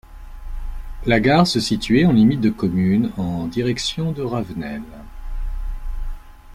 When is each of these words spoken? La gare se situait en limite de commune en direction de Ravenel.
La 1.05 1.19
gare 1.19 1.45
se 1.45 1.59
situait 1.59 2.07
en 2.07 2.11
limite 2.11 2.41
de 2.41 2.49
commune 2.49 3.11
en 3.17 3.45
direction 3.45 4.11
de 4.11 4.23
Ravenel. 4.23 4.81